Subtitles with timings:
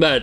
[0.00, 0.20] 那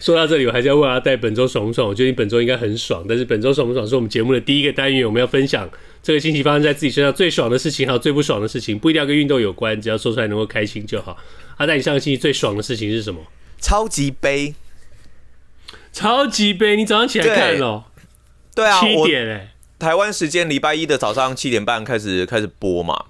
[0.00, 1.88] 说到这里，我还是要问阿戴本周爽不爽？
[1.88, 3.04] 我觉得你本周应该很爽。
[3.08, 5.70] 但是本周爽不爽是我们节目的第一个单元，我们要分享
[6.02, 11.16] 这个星期发生在自己身上最爽的事情，还有最不爽的事情，不一定要跟运动有关，只要说出来能够开心就好。
[11.56, 13.20] 阿戴，你上个星期最爽的事情是什么？
[13.60, 14.54] 超级杯，
[15.92, 17.84] 超级杯，你早上起来看了？
[18.54, 23.04] 对啊，七点哎、欸，台湾时间礼拜一的早上七点半开始开始播嘛。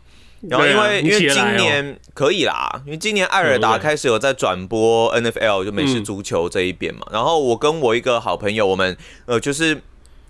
[0.48, 7.06] 然后因为、啊、因为今年可以啦，因为今年艾尔达开始有在转播 NFL 就美式足球这一边嘛。
[7.12, 9.80] 然后我跟我一个好朋友，我们呃就是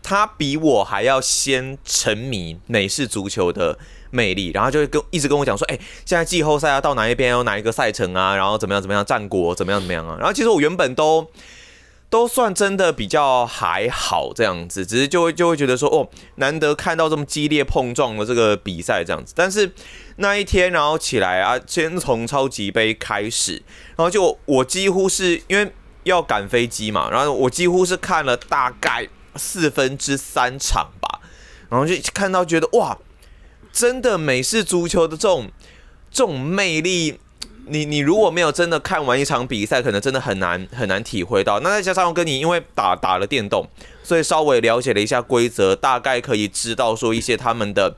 [0.02, 3.78] 他比我还要先沉迷美式足球的
[4.10, 10.16] 魅力，然后就会跟一直跟我讲说，哎，现在季后赛要到哪一边，有哪一个赛程啊，然后怎么样怎么样，战果怎么样怎么样啊。
[10.18, 11.26] 然后其实我原本都。
[12.12, 19.32] 都算真的比较还好这样子，只是就会就会觉得说哦，难得看到这么激烈碰撞的这个比赛这样子。
[19.34, 19.72] 但是
[20.16, 23.62] 那一天，然后起来啊，先从超级杯开始，
[23.96, 31.22] 然后就我几乎是因为要赶飞机嘛，然后我几乎是看了大概四分之三场吧，
[31.70, 32.98] 然后就看到觉得哇，
[33.72, 35.50] 真的美式足球的这种
[36.10, 37.20] 这种魅力。
[37.66, 41.60] 你你如果没有真的看完一场比赛，可能真的很难很难体会到。
[41.60, 43.66] 那再加上我跟你因为打打了电动，
[44.02, 47.94] 所以稍微了解了一下规则，大概可以知道说一些他们的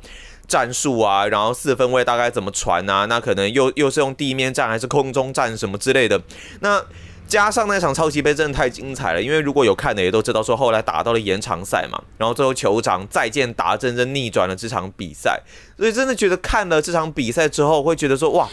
[0.47, 6.20] 战术啊，然后四分卫大概怎么传啊，那可能又又是用地面战还是空中战什么之类的。
[6.61, 6.85] 那
[7.27, 15.41] 加上那场超级杯真的太精彩了，因为如果有看的也都知道说后来打到了延长赛嘛，然后最后酋长再见达真正逆转了这场比赛，
[15.79, 18.47] 所以真的觉得看了这场比赛之后会觉得说哇。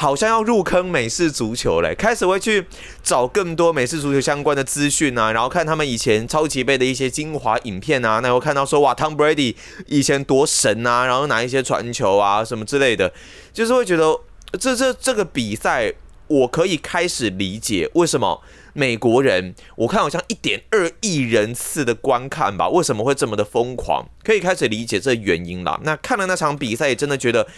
[0.00, 2.64] 好像要入坑美式足球嘞，开始会去
[3.02, 9.56] 找更多美式足球相关的资讯啊，然后看他们以前超级杯的一些精华影片啊，那我看到说哇，Tom Brady
[9.86, 13.12] 以前多神啊，然后拿一些传球啊什么之类的，
[13.52, 14.20] 就是会觉得
[14.52, 15.92] 这这这个比赛，
[16.28, 18.40] 我可以开始理解为什么
[18.74, 25.80] 美国人，我看好像一点二亿人次的观看吧，为什么会这么的疯狂，可以开始理解这原因了。
[25.82, 27.48] 那看了那场比赛，也真的觉得。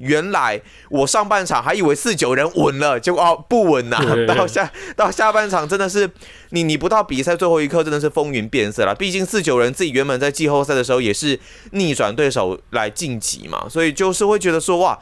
[0.00, 4.16] 原来我上半场还以为四九人稳了，结果哦不稳呐、啊。
[4.34, 6.10] 到下到下半场真的是
[6.50, 8.94] 你你不到比赛最后一刻真的是风云变色了。
[8.94, 11.38] 毕竟四九人自己原本在季后赛的时候也是
[11.72, 14.98] 逆转对手来晋级嘛，所以就是会觉得说哇，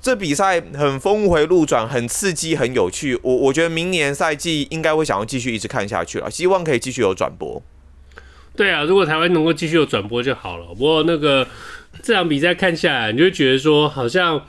[0.00, 3.18] 这比赛很峰回路转，很刺激，很有趣。
[3.22, 7.62] 我我觉得明年赛季应该会想要继续一直看下去了，希望可以继续有转播。
[8.56, 10.66] 对啊，如果台湾能够继续有转播就好了。
[10.66, 11.46] 不过那个。
[12.02, 14.42] 这场比赛看下来，你就会觉得说，好像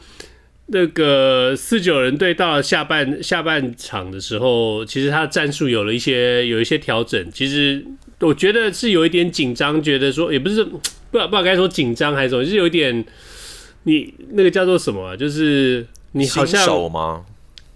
[0.68, 7.30] 那个四九人队到了下半下半场的时候，其实他的战术有了一些有一些调整。
[7.34, 7.86] 其实
[8.22, 10.80] 我觉得是有一点紧张，觉得说也不是不
[11.12, 13.06] 知道不知道该说紧张还是什么，就是有一点
[13.84, 17.26] 你那个叫做什么啊，就是你好像新手吗？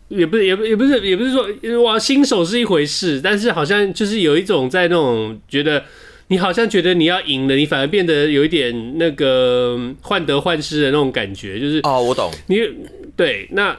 [0.08, 5.84] 也不是也不也不是也不是说哇新手是一回事，但是好像就是有一种在那种觉得。
[6.30, 12.60] 你好像觉得你要赢了，你反而变得有一点那个患得患失的那种感觉，就是哦，我懂你
[13.16, 13.48] 对。
[13.52, 13.78] 那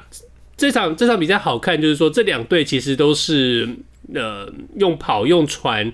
[0.56, 3.68] 这场这场比赛好看，就是说这两队其实都是
[4.14, 5.92] 呃用跑用传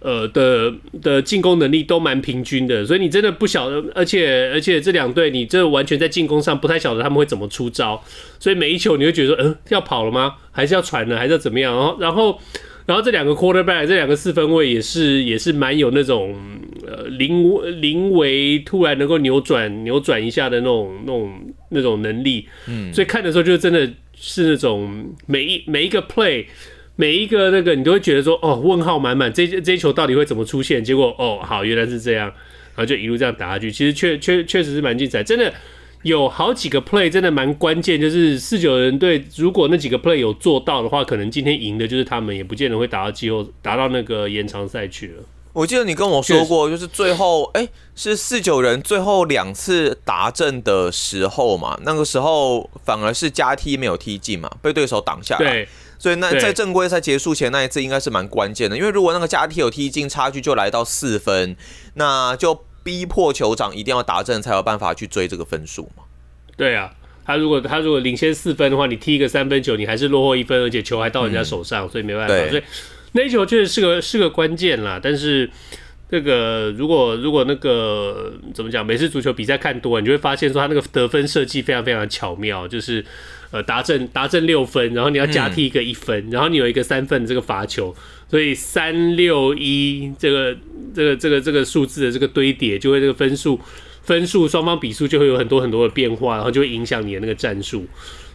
[0.00, 0.72] 呃的
[1.02, 8.02] 的进攻能力都蛮平均的，所以你真的不晓得，而且而且这两队你这完全在进攻上不太晓得他们会怎么出招，
[8.40, 10.36] 所以每一球你会觉得说，嗯、呃，要跑了吗？
[10.50, 11.18] 还是要传呢？
[11.18, 11.74] 还是要怎么样？
[11.76, 12.40] 然后然后。
[12.86, 16.34] 然后这两个 quarterback，这两个四分卫也是也是蛮有那种
[16.86, 26.46] 呃临临危突然能够扭转扭转一下的那种那种那种能力，嗯，所以看的时候就真的是那种每一每一个 play
[26.96, 30.82] 每一个那个你都会觉得说哦问号满满，这这一球到底会怎么出现？
[30.82, 35.52] 结果哦好原来是这样，然后就一路这样打下去，其实确确确实是蛮精彩，真的。
[36.02, 45.22] 有好几个 play 真的蛮关键，就是四九人队如果那几个 play 有做到的话，可能今天赢的就是他们，也不见得会打到季后打到那个延长赛去了。
[45.52, 55.52] 我记得你跟我说过，就是最后哎、欸、是四九人最后两次达阵的时候嘛，那个时候反而是加踢没有踢进嘛，被对手挡下来。
[55.52, 61.54] 对，所以那在正规赛结束前那一次应该是蛮关键的，因为如果那个加踢有踢进，差距就来到四分，
[61.94, 62.64] 那就。
[62.82, 66.04] 逼迫酋长一定要打正才有办法去追这个分数嘛？
[66.56, 66.92] 对啊，
[67.24, 72.34] 他如果他如果领先四分的话，你踢一个三分球，你还是落后一分，而且球还到人家手上，嗯、所以没办法。
[72.50, 72.62] 所以
[73.12, 75.00] 那一球确实是个是个关键啦。
[75.02, 75.48] 但是
[76.10, 83.04] 这个如果如果那个怎么讲，每次足球比赛看多，你就会发现说他那个得分设计非常非常的巧妙，就是
[83.50, 87.94] 呃达阵达阵六分，然后你要加踢一个一分，嗯、然后你有一个三分这个罚球，
[88.32, 90.56] 所以三六一这个
[90.94, 93.60] 这个这个这个数字的这个堆叠，就会这个分数
[94.04, 97.84] 分数双方比数就会有很多很多的变化，然后就会影响你的那个战术。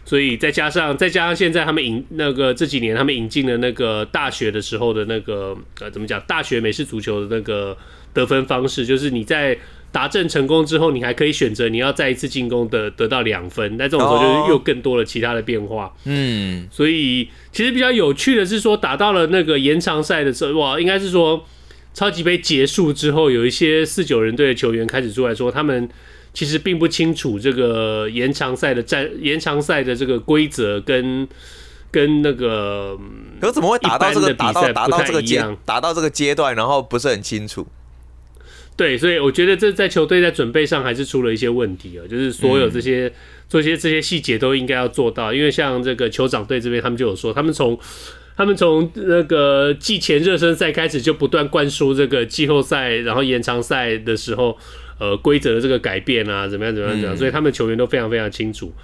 [0.04, 7.76] 所以再加上再加上现在他们引那个这几年他们引进的那个大学的时候的那个呃怎么讲大学美式足球的那个
[8.14, 9.58] 得分方式，就是你在
[9.98, 15.92] 达阵成功之后，你还可以选择你要再一次进攻的得到两分，那这种时候就是又更多了其他的变化。
[16.04, 21.44] 嗯，所以其实比较有趣的是说打到了那个延长赛的时候，哇，应该是说
[21.92, 25.88] 超级杯结束之后，有一些四九人队的球员开始出来说他们。
[26.34, 31.26] 其实并不清楚这个延长赛的战 延长赛的这个规则跟
[31.90, 32.96] 跟那个，
[33.40, 37.66] 可怎么会打到这个打到打到这个阶打到这个阶段，然后不是很清楚？
[38.78, 43.12] 对，所以我觉得这在球队在准备上还是出了一些问题啊，就是所有这些
[43.48, 47.78] 做些这些细节都应该要做到，因为像这个酋长队这边，他们就有说，他们从
[48.36, 54.56] 他们从那个季前热身赛开始就不断灌输这个季后赛，然后延长赛的时候。
[55.00, 58.74] 呃，规则的这个改变啊，怎么样，怎么样，怎么样，所以他们球员都非常非常清楚。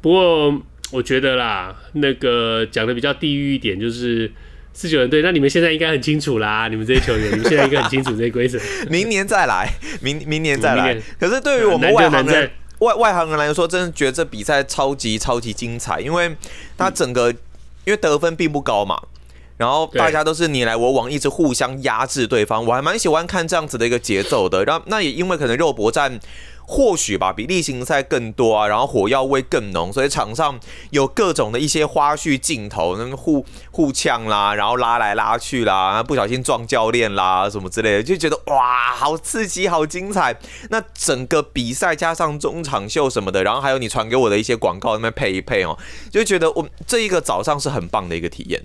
[0.00, 4.32] 不过，我觉得啦，那个讲的比较地狱一点，就是
[4.78, 8.60] 四九人队，那你们现在应该很清楚啦， 你们这些球员，你们现在应该很清楚这些规则。
[8.88, 9.68] 明年再来，
[10.00, 10.96] 明明年再来。
[11.18, 12.48] 可是对于我们外行人，
[12.78, 16.32] 外外行人来说，真的觉得这比赛超级超级精彩，因为
[16.76, 17.28] 他整个，
[17.84, 19.02] 因为得分并不高嘛。
[19.56, 24.64] 然后大家都是你来我往，一直互相压制对方，我还蛮喜欢看这样子的一个节奏的。
[24.64, 26.20] 然后那也因为可能肉搏战
[26.70, 30.60] 或许吧，比例行赛更多啊，然后火药味更浓，所以场上
[30.90, 40.38] 有各种的一些花絮镜头，那互互呛啦，然后拉来拉去啦，不小心撞教练啦什么之类的，就觉得哇，好刺激，好精彩。
[40.68, 45.78] 那整个比赛加上中场秀什么的，然后还有你传给我的一些广告那边配一配哦，
[46.12, 48.62] 就觉得我这一个早上是很棒的一个体验。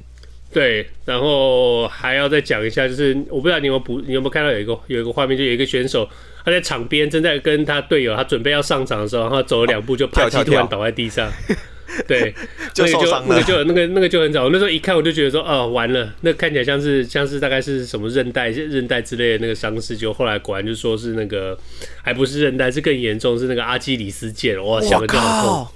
[0.53, 6.07] 对，然后还要再讲一下，就是我不知道你有没有补，你有没有看到有一个有一个画面，就有一个选手
[6.45, 11.31] 他在场边正在跟他队友，他准备要上场的时候，然后走了两步就啪叽突然倒在地上，
[12.07, 12.33] 对，
[12.73, 13.25] 就受伤了。
[13.29, 21.57] 那个就那个那个就很早，我那时候一看我就觉得说，哦，完了，那看起来像是像是大概是什么韧带韧带之类的那个伤势，就后来果然就说是那个
[22.01, 25.67] 还不是韧带，是更严重，是那个阿基里斯腱，哇，想的就很痛。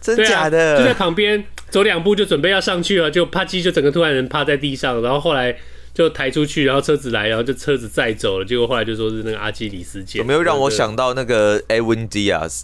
[0.00, 5.56] 真假的，啊，就在旁边走两步就准备要上去了，就啪叽就整个突然人趴在地上，然后后来
[5.92, 10.18] 就抬出去，然后车子来，然后就车子载走了，结果后来就说是那个阿基里斯腱。
[10.18, 12.62] 有没有让我想到那个 Edwin Diaz？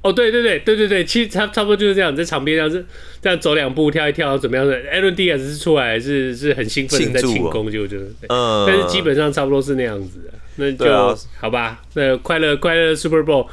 [0.00, 2.86] 哦，对对对对对对，其实差差不多就是这样，在场边这样子
[3.20, 13.46] 这样走两步跳一跳怎么样的？Edwin Diaz 是出来是是很兴奋的在庆功，就觉得嗯，但是基本上差不多是那样子的，那就、啊、好吧，那快乐快乐 Super Bowl。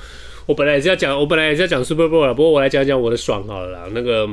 [0.46, 3.90] 我本来也是要讲，我本来也是要讲 Super Bowl 了，不过我来讲讲我的爽好了啦。
[3.94, 4.30] 那个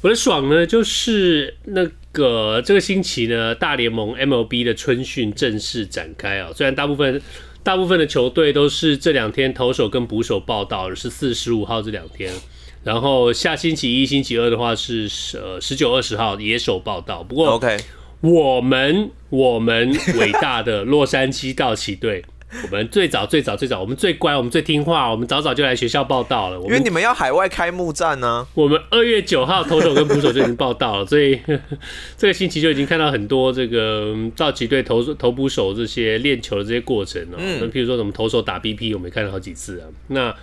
[0.00, 6.50] 我的爽呢，就是那个这个星期呢，大联盟 MLB 的春训正式展开啊。
[6.54, 7.22] 虽然大部分
[7.62, 12.32] 大部分的球队都是这两天投手跟捕手报道，十四、十五号这两天，
[12.82, 17.22] 然后下星期一、星期二的话是呃十九、二十号野手报道。
[17.22, 17.76] 不过 OK，
[18.22, 22.24] 我们我们伟大的洛杉矶道奇队。
[22.62, 26.58] 我们最早最早最早，我们最乖，我们最听话，我们早早就来学校报道了。
[26.62, 28.46] 因为你们要海外开幕战呢。
[28.54, 31.38] 我们二月九号投手跟捕手就已经报道了，所以
[32.16, 37.36] 这个星期就已经看到很多这个道奇队投投捕手这些练球的这些过程哦。
[37.38, 39.86] 那譬如说什么投手打 BP，我们也看了好几次啊。
[40.08, 40.34] 那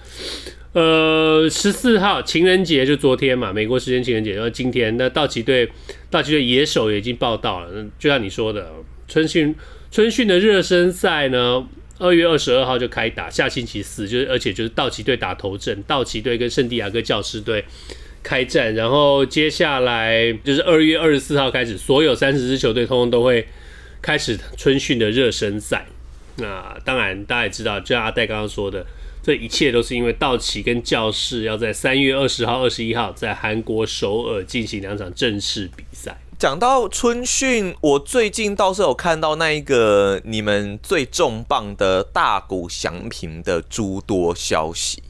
[0.73, 5.69] 呃十四号情人节就昨天嘛，美国时间情人节，然后今天那道奇队
[6.09, 7.69] 道奇队野手也已经报道了。
[7.97, 8.71] 就像你说的，
[9.07, 9.55] 春训
[9.91, 11.67] 春训的热身赛呢。
[11.99, 17.63] 二月二十二号就开打，下星期四就是，而且就是道奇队打头阵，道奇队跟圣地亚哥教士队
[18.23, 23.47] 开战，然后接下来就是二月二十四号开始，所有三十支球队通通都会
[24.01, 25.85] 开始春训的热身赛。
[26.37, 28.83] 那当然大家也知道，就像阿戴刚刚说的，
[29.21, 36.17] 这一切都是因为道奇跟教士要在三月二十号、二十一号在韩国首尔进行两场正式比赛。
[36.43, 45.01] 讲到春训，我最近倒是有看到那一个你们最重磅的大谷翔平的诸多消息。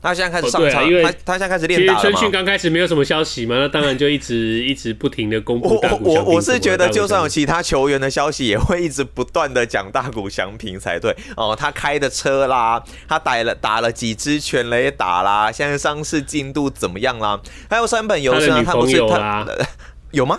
[0.00, 2.00] 他现在开始上场，他他现在开始练打了。
[2.00, 6.14] 其实春训刚开始没有什么消息嘛，那当然就一直一直不停的公布大谷翔平。
[6.14, 11.56] 我我我是觉得，就算有其他球员的消息，也会一直不断的讲大谷翔平才对哦。
[11.58, 17.40] 他开的车啦，他打了打了几支全垒打啦，现在伤势进度怎么样啦？
[17.68, 19.44] 还有三本由伸，他不是他
[20.12, 20.38] 有吗？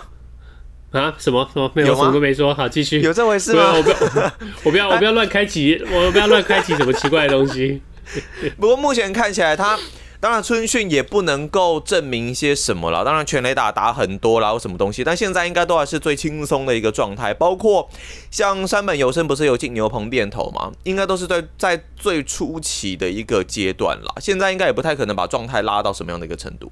[0.92, 1.14] 啊？
[1.18, 1.94] 什么什么没有？
[1.94, 2.54] 什么都没说。
[2.54, 3.00] 好，继续。
[3.00, 3.72] 有这回事吗？
[3.74, 4.26] 我不要，
[4.64, 7.80] 我不要，我不要乱开启，我不要乱开启什么奇怪的东西。
[8.58, 9.78] 不过目前看起来他。
[10.22, 13.02] 当然，春训也不能够证明一些什么了。
[13.02, 17.32] 当然，全垒打打很多啦，或什么东西，但现在应该都还是最轻松的一个状态。
[17.32, 17.88] 包括
[18.30, 20.70] 像山本由伸不是有进牛棚练投吗？
[20.82, 24.14] 应该都是在在最初期的一个阶段了。
[24.20, 26.70] 现在应该也不太可能把状态拉到什么样的一个程度。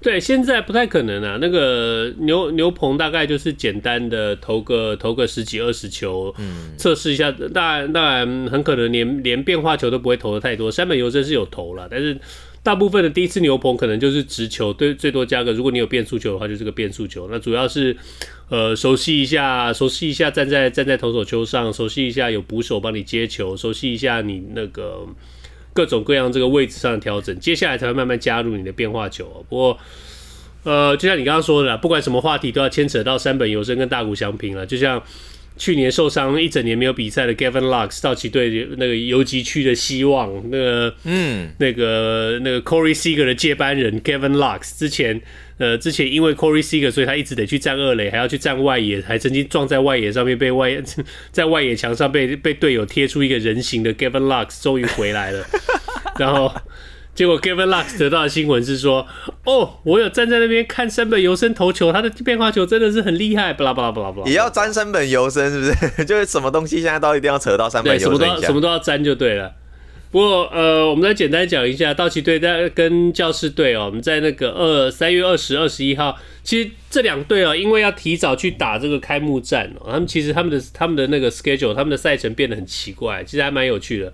[0.00, 1.38] 对，现在不太可能啊。
[1.40, 7.30] 那个牛牛棚大概就是简单的投个投个十几二十球，嗯，测试一下。
[7.32, 10.70] 当然，当然很可能连连变化球都不会投的太多。
[10.70, 12.18] 山本由真是有投了，但是。
[12.60, 17.26] 大部分的第一次牛棚可能就是直球，对，最多加个，如果你有变速球的话，就是个变速球。
[17.30, 17.96] 那主要是，
[18.50, 25.06] 呃，熟悉一下，熟悉一下站在站在投手球上，熟悉一下有捕手帮你接球，熟悉一下你那个
[25.78, 29.46] 各种各样这个位置上的调整，接下来才会慢慢加入你的变化球。
[29.48, 29.78] 不过，
[30.64, 35.00] 呃，就像你刚刚说的啦，不管什么话题都要牵扯到三本游生跟大谷翔平了，就像。
[35.58, 45.20] 去年受伤一整年没有比赛的 Gavin Lux，道奇队那个游击区的希望，那个嗯，那个那个 Corey Seager 的接班人 Gavin Lux，之前
[45.58, 50.80] 呃之前因为 Corey Seager，所以他一直得去站二垒，还要去站外野，还曾经撞在外野上面被外
[51.32, 55.44] 在外野墙上被被队友贴出一个人形的 Gavin Lux，终于回来了，
[56.18, 56.54] 然后。
[57.18, 59.04] 结果 Gavin Lux 得到的新闻是说，
[59.42, 64.28] 哦，我有站在那边看山本由伸投球，他的变化球真的是很厉害，巴拉巴拉巴拉巴拉。
[64.28, 65.64] 也要沾山本由伸是不
[65.98, 66.04] 是？
[66.06, 69.52] 就是什么东西现在都一定要扯到山本由伸，什么都什么都要沾就对了。
[70.12, 84.12] 不过呃，我们再简单讲一下，道奇队在跟教士队哦，我们在那个二三月二十二十一号，其实这两队哦，因为要提早去打这个开幕战哦，他们其实他们的他们的那个 schedule，他们的赛程变得很奇怪，其实还蛮有趣的。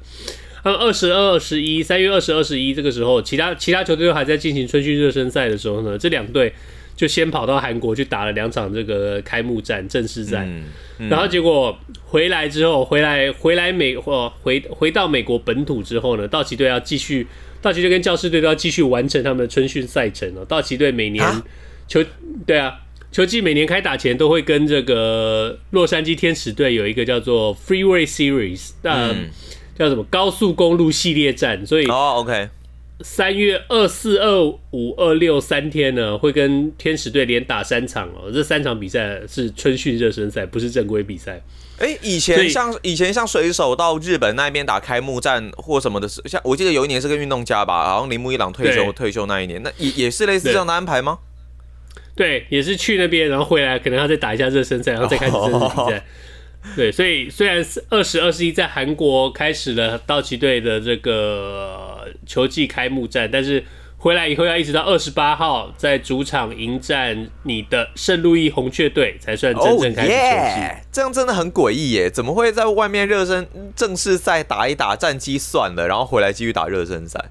[0.65, 6.53] 嗯，二十二、二十一，三月二十二、十一这个时候，其他其他球队都还在进行春训热身赛的时候呢，这两队
[6.97, 10.65] 就先跑到韩国去打了两场这个开幕战正式战，嗯
[11.01, 17.27] 嗯、然后结果回来之后，回来回来美或回回到美国本土之后呢，道奇队要继续，
[17.61, 20.45] 道奇队跟教士队都要继续完成他们的春训赛程哦。
[20.47, 21.23] 道奇队每年
[21.87, 22.03] 球
[22.47, 22.81] 对啊，
[23.13, 29.09] 球季每年开打前都会跟这个洛杉矶天使队有一个叫做 Freeway Series，那。
[29.13, 29.29] 嗯
[29.79, 31.67] 叫什么高速公路系列战？
[31.67, 32.49] 所以哦，OK，
[33.01, 38.31] 三月二四、二五、二六三天呢，会跟天使队连打三场哦。
[38.33, 41.43] 这三场比赛是春训热身赛，不是正规比赛。
[41.79, 51.19] 哎、欸，以前像以前像水手到日本那边打开幕战或什么的，像我记得有一年是个运动家吧，好像铃木一朗退休退休那一年，那也也是类似这样的安排吗？
[52.15, 55.99] 对，对，也是去那边，然后回来可能要再打一下热身赛，然后再开始正式比赛。
[55.99, 56.03] 哦
[56.75, 63.63] 对，所以虽然是二十二十一在韩国开始了道奇队的这个球季开幕战，但是
[63.99, 70.21] 回来以后要一直到二十八号在主场迎战你的圣路易红雀队才算真正开始球季。
[70.21, 70.77] Oh yeah!
[70.91, 72.11] 这样真的很诡异耶！
[72.11, 77.23] 怎么会在外面热身正式赛打一打战绩算了，然后回来继续打热身赛？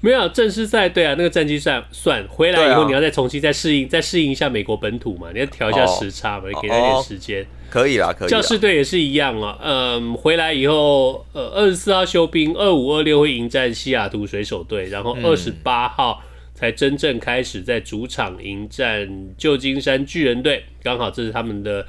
[0.00, 7.46] 没有正式赛，对啊，那个战绩算算回来以后，你要再重新再适应，再适应一下美国本土嘛，你要调一下时差嘛，你给他点时间。
[7.74, 8.28] 可以啦，可以。
[8.28, 16.22] 教士队也是一样啊，嗯，回来以后，呃，二十四号休兵，二五二六会迎战西雅图水手队，然后二十八号
[16.54, 21.84] 才真正开始在主场迎战旧金山巨人队，刚好这是他们的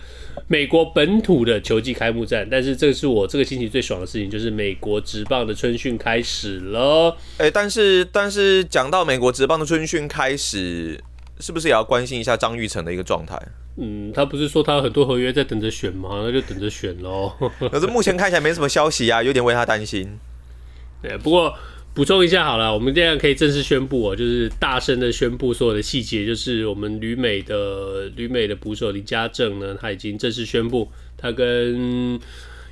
[0.47, 2.47] 美国本土的球季开幕战。
[2.49, 7.15] 但是这是我这个星期最爽的事情，就是美国职棒的春训开始了。
[7.37, 10.99] 哎、欸，但是但是讲到美国职棒的春训开始，
[11.39, 13.37] 是不是也要关心一下张玉成的一个状态？
[13.77, 16.21] 嗯，他不是说他有很多合约在等着选吗？
[16.23, 17.33] 那就等着选喽。
[17.71, 20.17] 可是目前看起来没什么消息啊，有点为他担心。
[21.03, 21.53] 对，不过
[21.93, 32.17] 补充一下好了，我们这样可以正式宣布哦，就是大声的宣布所有的细节，就是我们旅美的旅美的捕手林家正呢，他已经正式宣布，他跟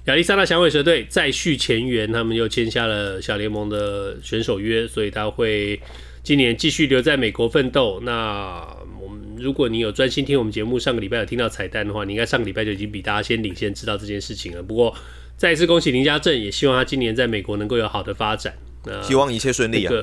[0.05, 5.79] 亚利桑那响尾蛇队再续前缘，他们又签下了小联盟的选手约，所以他会
[6.24, 8.00] 今年继续留在美国奋斗。
[8.03, 8.65] 那
[9.00, 14.63] 我们如果你有专心听我们节目，上个礼拜有听到彩蛋的话，你应该上个礼拜就已经比大家先领先知道这件事情了。
[14.63, 14.96] 不过
[15.36, 18.53] 再一次恭喜林家正，也希望他今年在美国能够有好的发展。
[18.86, 19.94] 那希望一切顺利啊！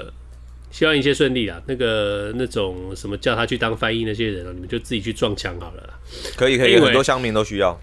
[0.71, 1.61] 希望一切顺利啊！
[1.67, 5.99] 那个那种什么叫他去当翻译那些人啊，你们就自己去撞墙好了。
[6.37, 7.77] 可以可以，很多乡民都需要。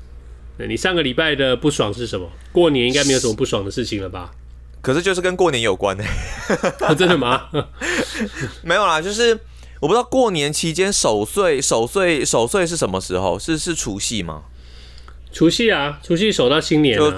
[0.69, 2.31] 你上个礼拜的不爽是什么？
[2.51, 4.31] 过年应该没有什么不爽的事情了吧？
[4.81, 6.93] 可是就是跟过年有关呢、欸。
[6.95, 7.47] 真的吗？
[8.63, 9.39] 没有啦，就是。
[9.79, 13.37] 我不知道过年期间守岁守岁守岁是什么时候？
[13.37, 14.41] 是是除夕吗？
[15.31, 17.15] 除夕啊，除夕守到新年啊。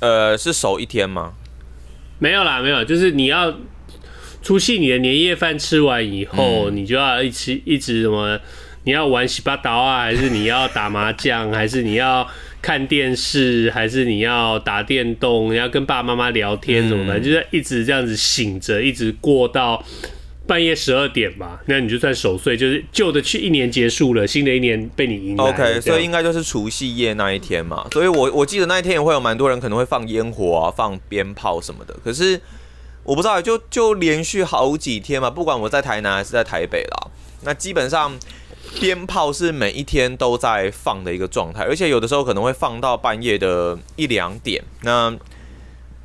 [0.00, 1.34] 呃，是守一天吗？
[2.18, 3.54] 没有啦，没有，就是你要
[4.42, 8.36] 除夕你的年夜饭吃完以后，嗯、你就要一直一直什么
[8.82, 12.26] 你要玩洗八刀啊，还是你要打麻将，还是你要
[12.62, 19.84] 看电视，还是你要打电动，你要跟爸爸妈妈聊天什么的，嗯、就是一直这样子醒着，一直过到
[20.46, 21.60] 半夜十二点吧。
[21.66, 25.44] 那你就算守岁，就是旧的去一年结束了，新的一年被你迎来。
[25.44, 27.84] OK，所以应该就是除夕夜那一天嘛。
[27.90, 31.92] 所以我我记得那一天也会有蛮多人可能会放烟火啊，放鞭炮什么的。
[32.04, 32.40] 可是
[33.02, 37.10] 我不知道，就就连续好几天嘛，不管我在台南还是在台北啦，
[37.42, 38.16] 那基本上。
[38.80, 45.16] 鞭炮是每一天都在放的一个状态，而且有的时候可能会放到半夜的一两点，那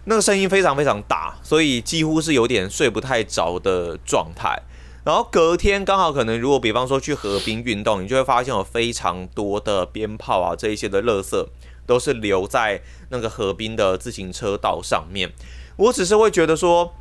[0.05, 4.61] 那个声音非常非常大，所以几乎是有点睡不太着的状态。
[5.03, 11.47] 然后隔天刚好可能，如果比方说去河边运动，你就会发现有非常多的鞭炮啊，这一些的垃圾
[11.85, 15.31] 都是留在那个河边的自行车道上面。
[15.77, 16.93] 我只是会觉得说，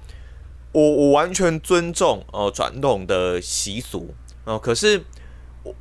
[0.73, 5.03] 我我完全尊重哦传统的习俗哦，可是。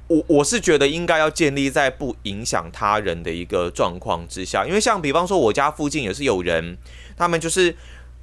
[0.07, 6.77] 我我是觉得应该要建立在不影响他人的一个状况之下，因为像比方说我家附近也是有人，
[7.17, 7.75] 他们就是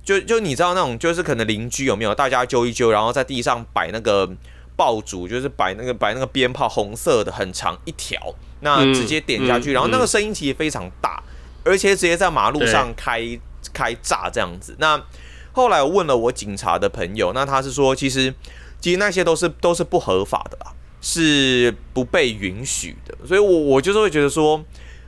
[0.02, 4.28] 就就你知道那种就是可能邻居有没有大家揪一揪，然后在地上摆那个
[4.76, 11.22] 爆竹，就是摆那个摆那个鞭炮，红色的很长一条，那直接点下去，然后那个声音其实非常大，
[11.64, 13.20] 而且直接在马路上开
[13.72, 14.74] 开炸这样子。
[14.78, 15.02] 那
[15.52, 18.34] 后来我问了我警察的朋友，那他是说其实
[18.80, 20.72] 其实那些都是都是不合法的啦。
[21.02, 24.64] 是不被允许的，所以我我就是会觉得说，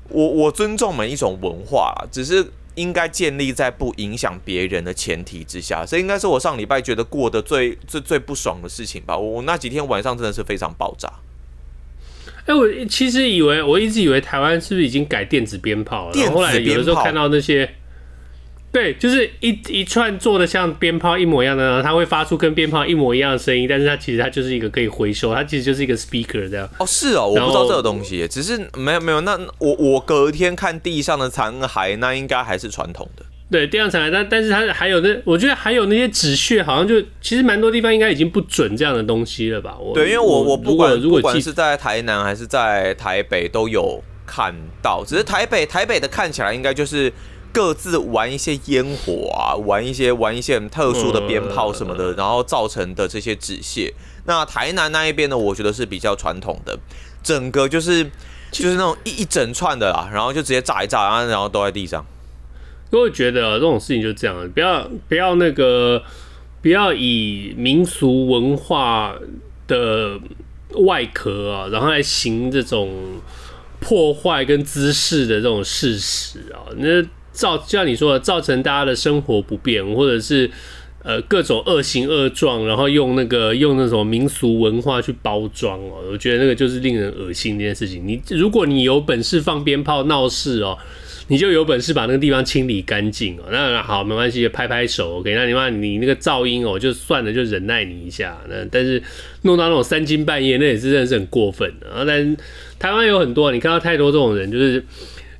[0.09, 5.87] 我我尊重每一种文化，只是应该建立在不影响别人的前提之下。
[5.87, 9.17] 这应该是我上礼拜觉得过得最最最不爽的事情吧。
[9.17, 11.09] 我那几天晚上真的是非常爆炸。
[12.47, 16.31] 哎、欸，我其实以为我一直以为台湾是不是已经改电子鞭炮了？
[16.33, 17.75] 后来有的时候看到那些。
[18.75, 26.69] 对，就是一一串做的像鞭炮一模一样的，它会发出跟鞭炮一模一样的声音，但是它其实它就是一个可以回收，它其实就是一个 speaker 这样。
[26.81, 29.21] 哦，是哦，我不知道这个东西，只是没有没有。
[29.21, 33.25] 那我我隔天看地上的残骸，那应该还是传统的。
[33.49, 39.79] 对，地上残骸，但但是它还有那，我觉得还有那些纸屑，好像就其实蛮多地方应该已经不准这样的东西了吧？
[39.79, 47.12] 我对，因为我我不管如果不管是在台南还是在台北都有看到，只是台北台北的看起来应该就是。
[47.55, 53.95] 各自玩一些烟火啊，玩一些玩一些很特殊的鞭炮什么的，然后造成的这些纸屑。
[54.27, 56.77] 那台南那一边呢，我觉得是比较传统的，
[57.23, 58.03] 整个就是
[58.51, 62.05] 就是那种一一整串的啦，然后就直接炸一炸，然后然后都在地上。
[62.90, 66.03] 我会觉得这种事情就这样，不要不要那个
[66.61, 69.14] 不要以民俗文化
[69.69, 70.19] 的
[70.87, 73.21] 外壳啊，然后来行这种
[73.79, 77.05] 破坏跟滋事的这种事实啊，那。
[77.35, 80.49] 造就像你说的，造成大家的生活不便，或者是
[81.03, 88.07] 呃各种恶行恶状，然后用那个用那种民俗文化去包装哦，我觉得那个就是令人恶心这件事情。
[88.07, 90.79] 你如果你有本事放鞭炮闹事哦，
[91.29, 93.42] 你就有本事把那个地方清理干净哦。
[93.51, 95.35] 那好，没关系，拍拍手，OK。
[95.35, 98.38] 那你妈你那个噪音哦，就算了，就忍耐你一下。
[98.49, 99.03] 那但是
[99.42, 101.88] 弄到那种三更半夜，那也是真的是很过分的。
[101.88, 102.37] 然后但
[102.79, 104.85] 台湾有很多，你看到太多这种人，就是。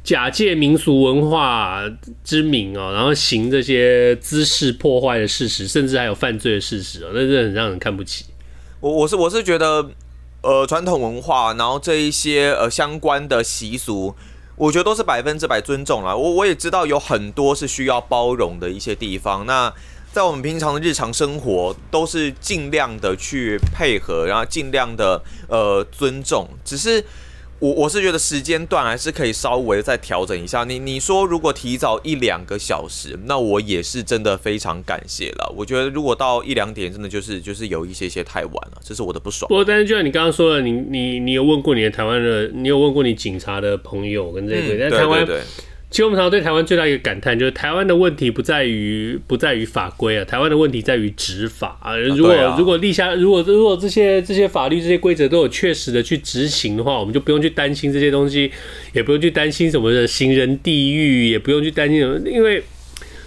[0.05, 1.83] 假借民俗文化
[2.23, 8.27] 之名哦，然后行这些滋事破坏的事实，甚至还有犯罪的事实哦，那真的很让人看不起。
[8.81, 9.89] 我我是我是觉得，
[10.43, 14.15] 呃，传统文化，然后这一些呃相关的习俗，
[14.57, 16.15] 我觉得都是百分之百尊重啦。
[16.15, 19.47] 我我也知道有很多是需要包容的一些地方。
[19.47, 19.73] 那
[20.13, 27.03] 在我们平常的日常生活，都是尽量的去配合，然后尽量的呃尊重，只是。
[27.61, 30.65] 我我是觉得时间段还是可以稍微再调整一下。
[30.65, 35.55] 你你说如果提早一两个小时，那我也是真的非常感谢了。
[35.57, 39.49] 我觉得如果到一两点，真的就是就是有一些些太晚了，这是我的不爽。
[39.49, 45.25] 不过，但是就像你刚刚说的，你你你有问过你的台湾的，你有问过你警察的朋友跟这个，在、嗯、台湾。
[45.25, 45.45] 对对对
[45.95, 51.97] 其实我们常常对台湾最大一个感叹，就是台湾的问题不在于不在于法规啊，台湾的问题在于执法啊。
[51.97, 58.51] 如果如果立下，如果如果这些这些法律这些规则都有确实的去执行的话，我们就不用去担心这些东西，
[58.93, 62.61] 也不用去担心什么的行人地狱，也不用去担心什么，因为。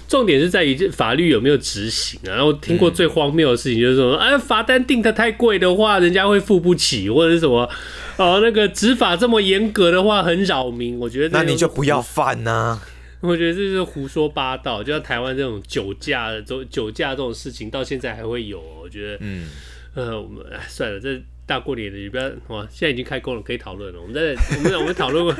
[0.07, 2.31] 重点是在于这法律有没有执行啊？
[2.35, 7.69] 然后听过最荒谬的事情就是说，哎，罚单定的太贵的话，人家会付不起，或者是什么，
[8.17, 10.97] 哦，那个执法这么严格的话很扰民。
[10.97, 12.81] 我觉得那你就不要犯呐。
[13.19, 14.81] 我觉得这是胡说八道。
[14.83, 18.61] 就像台湾这种酒驾的、酒酒驾这种事情，到现在还会有。
[18.81, 19.49] 我觉得，嗯，
[19.95, 23.99] 呃，我们哎算了，这大过年的，你不要哇，现在已经开工了，可以讨论了。
[23.99, 25.35] 我们在我们我们讨论过。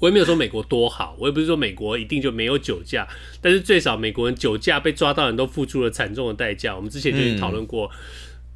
[0.00, 3.06] 我也没有说美国多好，我也不是说美国一定就没有酒驾，
[3.40, 6.74] 但是最少美国人酒驾被抓到人都付出了惨重的代价。
[6.74, 7.90] 我们之前就已经讨论过，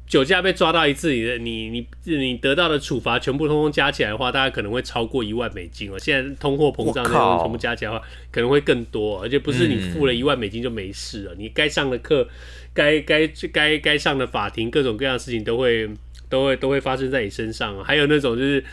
[0.07, 5.99] 酒驾被抓到一次，你的你你你得到的处罚全部通通加起来的话，大概可能会超过一万美金哦。
[5.99, 12.27] 现在通货膨胀那种全部加起来的话，可能会更多，而且不是你付了一万美金就没事了，嗯、你该上的课、
[12.73, 15.87] 该该该该上的法庭，各种各样的事情都会
[16.27, 17.83] 都会都会发生在你身上。
[17.83, 18.63] 还有那种就是。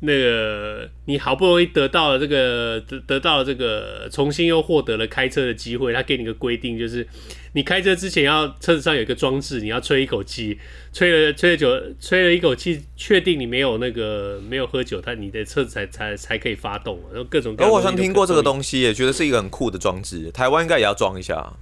[0.00, 5.94] 那个，你好不容易得到了这个得得到了这个，重新又获得了开车的机会。
[5.94, 7.06] 他给你个规定，就是
[7.54, 10.58] 你开车之前要车子上有一个装置，你要吹一口气，
[10.92, 17.00] 吹了吹了酒，吹了一口气，确定你没有那个没有喝酒，他你的车子才才才可以发动。
[17.10, 17.56] 然后各种。
[17.58, 20.30] 我好像听过这个东西，也觉得是一个很酷的装置。
[20.32, 21.54] 台湾应该也要装一下。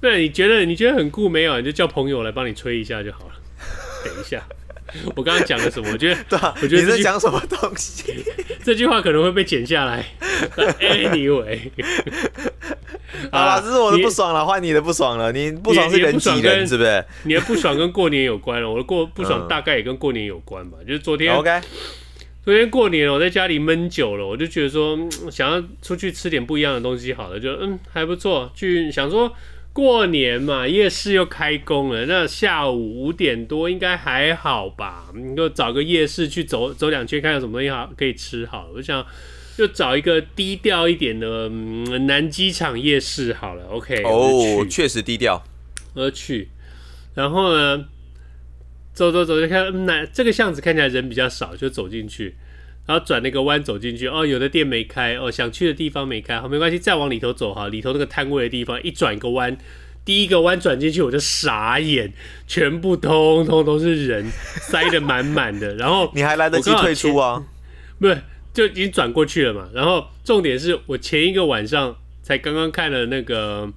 [0.00, 1.58] 对，你觉得你觉得很酷没有？
[1.60, 3.32] 你就叫朋友来帮你吹一下就好了。
[4.04, 4.42] 等一下。
[5.16, 5.90] 我刚刚讲了什么？
[5.92, 8.24] 我觉得， 对啊，我觉得你在讲什么东西？
[8.62, 10.04] 这句话可能会被剪下来。
[10.80, 11.58] Anyway，
[13.30, 15.32] 好了，这是我的不爽了，换你，你的不爽了。
[15.32, 17.04] 你不爽是人挤人，是不是？
[17.24, 18.70] 你的不爽跟过年有关了。
[18.70, 20.78] 我的过不爽大概也跟过年有关吧。
[20.80, 21.60] 嗯、就是昨天，OK，
[22.44, 24.98] 昨天过年我在家里闷久了，我就觉得说
[25.30, 29.32] 想要出去吃点不一样的东西，好了，就嗯还不错，去想说。
[29.72, 32.04] 过年嘛，夜市又开工了。
[32.06, 35.06] 那下午五点多应该还好吧？
[35.14, 38.44] 你就找个夜市去走走两圈，看有什么东西好可以吃。
[38.46, 39.06] 好，我想
[39.56, 43.66] 就找一个低调一点的、嗯、南机场夜市好了。
[43.68, 45.42] OK，哦，确实低调。
[45.94, 46.48] 我去，
[47.14, 47.86] 然后呢，
[48.92, 52.34] 走走走就看那、嗯、这个巷子看起来人比较少，就走进去。
[52.90, 59.56] 然后转那个弯走进去，哦，有的店没开，哦，想去的地方没开，好，没关系，再往里头走哈，里头那个摊位的地方，一转一个弯，
[60.04, 62.12] 第一个弯转进去我就傻眼，
[62.48, 67.40] 全部通通都是人，塞得满满的，然后 你还来得及退出啊？
[68.00, 68.20] 不是，
[68.52, 69.68] 就已经转过去了嘛。
[69.72, 73.72] 然后重点是我前一个晚上才刚刚看了那个，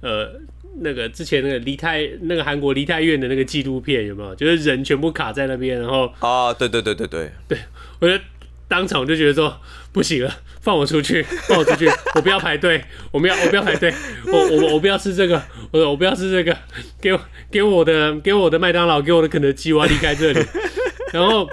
[0.00, 0.40] 呃，
[0.80, 4.34] 那个之前那个梨泰那个韩国梨泰院的那个纪录片，有没有？
[4.34, 7.58] 就是人全部卡在那边，然后啊，对对对对对，对
[8.00, 8.24] 我觉得。
[8.68, 9.60] 当场我就觉得说
[9.92, 13.92] 不行了，放我出去， 放我出去，我不要排队，我不要，我不要排队，
[14.26, 16.56] 我我我不要吃这个，我我不要吃这个，
[17.00, 20.40] 给我给我的给我的麦当劳，给我的肯德基，我要离开这里。
[21.12, 21.48] 然后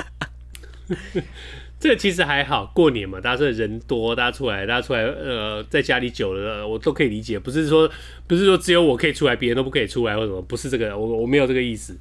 [1.80, 7.90] 这其实还好，过年嘛，大家说人多，大家出来，大家出来，呃，在家里久了，我都可以理解，不是说
[8.28, 11.98] 不是说只有我可以出来，别人都不可以出来或什么，不是这个，我我没有这个意思。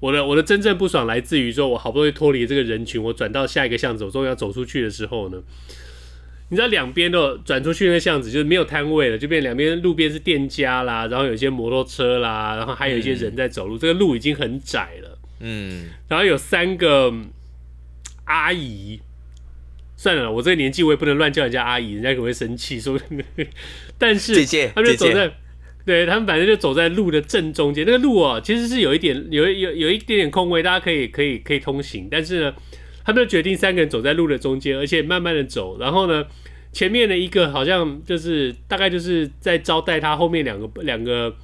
[0.00, 5.38] 我的我的真正不爽来自于说，我好不容易脱离这个人群，我转到下一个巷子，我终于要走出去的时候呢，
[6.50, 17.12] 你知道两边都转出去那个巷子就是没有摊位了，就变两边路边是店家啦，然后有一些摩托车啦，然后还有一些人在走路，嗯、这个路已经很窄了，嗯，然后有三个
[18.24, 19.00] 阿姨，
[19.96, 22.96] 算了，我这个年纪我也不能乱叫人家阿姨，人家可能会生气，说，
[23.98, 25.32] 但是姐姐，他们就走在。
[25.88, 32.08] 对，他们反正就走在路的正中间，那个路哦，其实是有一点有有有一点点空位，大家可以可以可以通行。
[32.10, 32.54] 但是呢，
[33.06, 35.78] 他们就决定三个人走在路的中间，而且慢慢的走。
[35.80, 36.26] 然后呢，
[36.72, 41.34] 前面的一个好像就是大概就是在招待他后面两个两个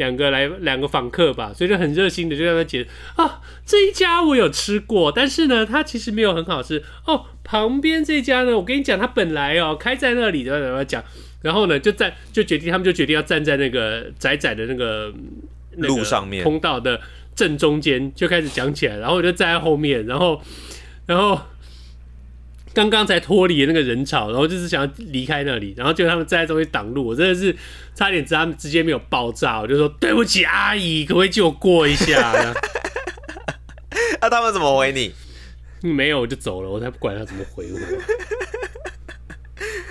[0.00, 2.86] 两个来两个访客吧，所以就很热心的就让他解
[3.16, 7.26] 啊，这一家我有吃过，但是呢，它其实没有很好吃哦。
[7.44, 11.04] 旁边这家呢，我跟你讲，它本来哦开在那里，怎么怎么讲。
[11.42, 15.12] 然后呢，就站就决定，他们就决定要站在那个窄窄的那个
[15.76, 16.98] 路上面通道的
[17.34, 18.96] 正中间，就开始讲起来。
[18.96, 20.40] 然后我就站在后面，然后
[21.06, 21.38] 然后
[22.72, 27.54] 刚刚才脱离那个人潮，然后就是想要离开那里，然后就他们站在中间挡路，我真的是
[27.94, 32.32] 差点他们直接没有爆炸，我就说对不起阿姨，可不可以借我过一下？
[34.20, 35.12] 那、啊、他们怎么回你？
[35.82, 37.78] 没有，我就走了，我才不管他怎么回我。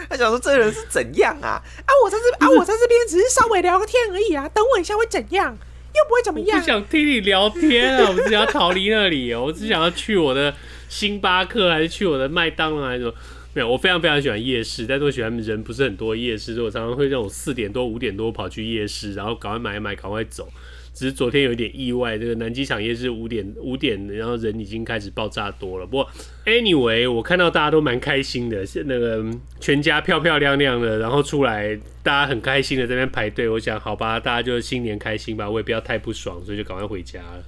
[0.10, 1.62] 他想说这人是怎样啊？
[1.86, 4.48] 啊，我在这啊，我在这边只是稍微聊个天而已啊。
[4.50, 5.58] 等我一下会怎样？
[5.94, 6.60] 又不会怎么样。
[6.60, 8.10] 不想听你聊天啊！
[8.10, 9.46] 我只想要逃离那里哦。
[9.46, 10.54] 我只想要去我的
[10.90, 13.14] 星巴克，还是去我的麦当劳，还是什么？
[13.54, 20.48] 没有，我非常非常喜欢夜市，但是我喜欢人不是很多夜市，所以我常常会这种四点多、五点多跑去夜市，然后赶快买一买，赶快走。
[20.94, 25.86] 只是昨天有一点意外，这个南机场夜市五点五点，然后人已经开始爆炸多了。
[25.86, 26.10] 不过
[26.46, 29.24] ，anyway，我看到大家都蛮开心的，是那个
[29.62, 33.48] 全家漂漂亮亮的，然后出来，大家很开心的在那边排队。
[33.48, 37.44] 我想，好吧，大家就新年开心吧，我也不要太不爽，所以就赶快回家了。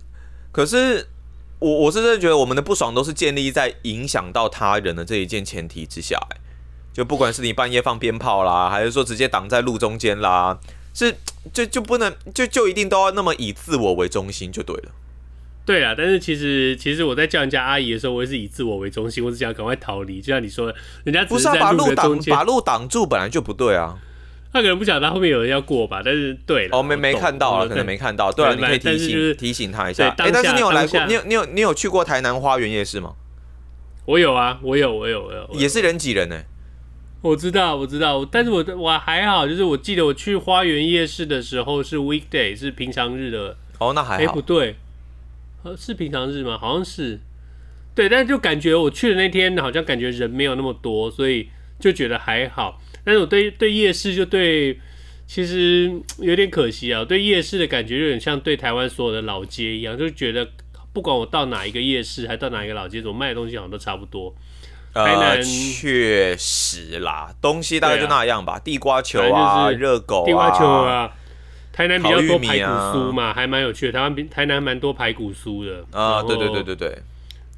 [0.51, 1.05] 可是，
[1.61, 6.17] 我我是真的觉得我们的不爽都是建立在影响到他人的这一件前提之下，
[6.91, 10.59] 就不管是你半夜放鞭炮啦，还是说直接挡在路中间啦。
[10.91, 11.15] 是，
[11.53, 14.91] 就就不能就就一定都要那么以自我为中心就对了。
[15.63, 20.19] 对啊，但是其实其实我在叫人家阿姨的时候，我也是以自我为中心，我只想赶快逃离。
[20.19, 23.99] 就像你说的，人家不是、啊、把路挡把路挡住，本来就不对啊。
[24.53, 28.31] 他可能不晓得他后面有人要过吧，但是对了，哦，没没看到了，可能没看到。
[28.31, 30.09] 对了，你可以提醒提醒他一下。
[30.09, 33.13] 哎，但是你有来过，你有你有你有去过台南花园夜市吗？
[34.05, 36.43] 我有啊，我有我有我有，也是人挤人呢。
[37.21, 43.55] 我知道我知道，但是我我还好，就是我记得我去花园夜市的时候是 weekday，是平常日的。
[43.77, 44.23] 哦，那还好。
[44.23, 44.75] 哎，不对，
[45.77, 46.57] 是平常日吗？
[46.57, 47.19] 好像是。
[47.93, 52.81] 对，但是就感觉我去的那天好像感觉人没有那么多，所以就觉得还好。
[53.03, 54.79] 但是我对对夜市就对，
[55.27, 57.03] 其实有点可惜啊。
[57.03, 60.47] 对夜市的感觉有点像对台湾所有的老街一样，就觉得
[60.93, 64.35] 不管我到哪一个夜市，还到哪一个老街，怎么卖的东西好像都差不多。
[64.93, 68.53] 呃，确实啦，东西大概就那样吧。
[68.53, 71.11] 啊、地瓜球啊，热狗啊，地瓜球啊。
[71.71, 73.93] 台南比较多排骨酥嘛，还蛮有趣的。
[73.93, 75.85] 台湾比台南蛮多排骨酥的。
[75.97, 76.97] 啊，对对对对对。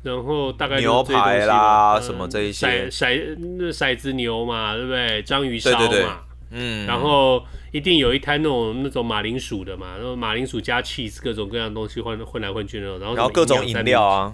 [0.04, 5.24] 然后大概牛排啦，什么这一些，骰骰那骰子牛嘛，对不对？
[5.24, 6.20] 章鱼烧嘛，
[6.52, 6.86] 嗯。
[6.86, 13.00] 然后一定有一摊那种那种马铃薯的嘛，然后马铃薯加 cheese 各种各样东西混混来混去那种。
[13.00, 14.34] 然后然后各种饮料啊，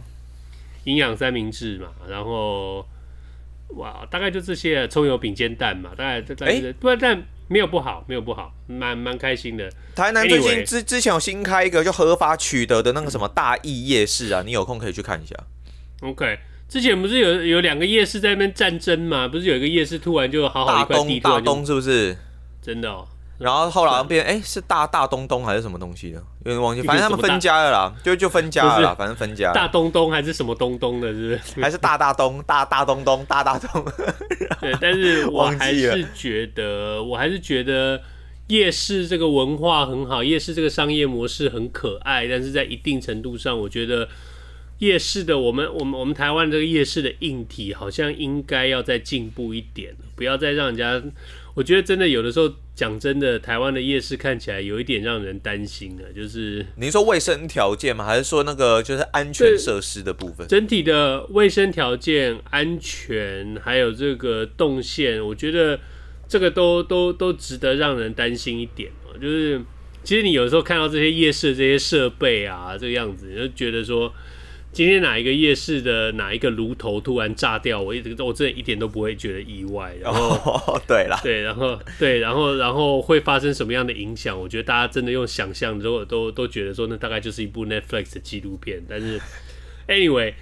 [0.86, 2.84] 营养三明治嘛，然后
[3.76, 9.72] 哇，大概就这些葱油饼煎蛋嘛，大概大概不然但没有不好，没有不好，蛮蛮开心的。
[9.96, 15.36] 台南最近之之前有新开一个就合法取得的那个什么大义夜市啊，你有空可以去看一下。
[16.02, 19.28] OK，之前不是有有两个夜市在那边战争嘛？
[19.28, 22.16] 不是有一个夜市突然就好好一块地，大东大东是不是？
[22.62, 23.06] 真的哦。
[23.38, 26.22] 然后后来变哎、欸，是大大东东还是什么东西的？
[26.46, 29.52] 有点忘记，反正他们分家了啦，就就分家了啦，反正分家。
[29.54, 31.62] 大东东还是什么东东的，是不是？
[31.62, 33.86] 还是大大东大大东东大大东？
[34.60, 38.02] 对，但是 我还是觉得，我还是觉得
[38.48, 44.08] 夜市这个文化很好，夜市这个商业模式很可爱，但是在一定程度上，我觉得。
[44.80, 51.02] 夜市的我们，我们我们台湾这个夜市的硬体好像应该要再进步一点，不要再让人家。
[51.56, 58.06] 我觉得真的有的时候讲真的，台湾的夜市看起来有一点让人担心的，就是您说卫生条件吗？
[58.06, 60.48] 还是说那个就是安全设施的部分？
[60.48, 65.78] 整体的卫生条件、安全还有这个动线，我觉得
[66.30, 68.90] 这个都都都值得让人担心一点。
[69.22, 69.62] 就是
[70.06, 74.14] 其实你有时候看到这些夜市的这些设备啊，这个样子，你就觉得说。
[74.72, 79.96] 今天哪一个夜市的哪一个炉头突然炸掉，我一直我真的一点都不会觉得意外。
[80.00, 84.40] 然后，哦、 对了，对，然后对，然后然后会发生什么样的影响？
[84.40, 88.82] 我觉得大家真的用想象，都都都觉得说，那大概就是一部 Netflix 的纪录片。
[88.88, 89.20] 但是
[89.88, 90.36] ，anyway，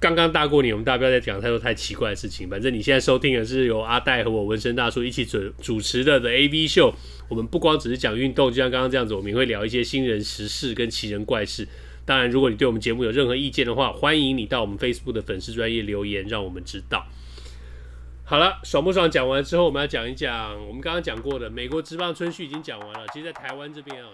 [0.00, 2.48] 刚刚大过年，我们大家不要再讲太多太奇怪的事情。
[2.48, 6.92] 反正你现在收听的是由阿戴和我纹身大叔一起主主持的的 AV 秀。
[7.28, 11.68] 我们不光只是讲运动，就像刚刚这样子，我们也会聊一些新人时事跟奇人怪事。
[12.08, 17.04] 当然，如果你对我们节目有任何意见的话，欢迎你到我们 Facebook 的粉丝专业留言，让我们知道。
[18.24, 19.10] 好了，爽不爽？
[19.10, 23.06] 讲完之后，我们要讲一讲我们刚刚讲过的美国职棒春训已经讲完了。
[23.12, 24.08] 其实，在台湾这边啊。